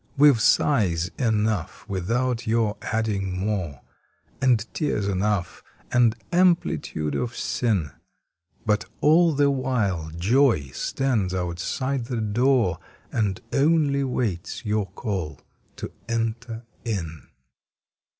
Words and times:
We 0.17 0.31
ve 0.31 0.39
sighs 0.39 1.11
enough 1.19 1.85
without 1.87 2.47
your 2.47 2.75
adding 2.81 3.37
more, 3.37 3.81
And 4.41 4.65
tears 4.73 5.07
enough, 5.07 5.61
and 5.91 6.15
amplitude 6.31 7.13
of 7.13 7.35
sin, 7.35 7.91
But 8.65 8.85
all 9.01 9.35
the 9.35 9.51
while 9.51 10.09
Joy 10.17 10.69
stands 10.73 11.35
outside 11.35 12.05
the 12.05 12.17
door 12.19 12.79
And 13.11 13.41
only 13.53 14.03
waits 14.03 14.65
your 14.65 14.87
call 14.87 15.39
to 15.75 15.91
enter 16.09 16.65
in. 16.83 17.27